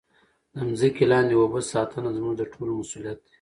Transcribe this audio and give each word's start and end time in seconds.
د 0.53 0.55
مځکې 0.69 1.03
لاندې 1.11 1.33
اوبو 1.37 1.59
ساتنه 1.71 2.09
زموږ 2.17 2.33
د 2.37 2.43
ټولو 2.53 2.71
مسؤلیت 2.79 3.17
دی. 3.23 3.29